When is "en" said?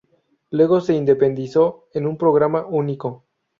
1.93-2.07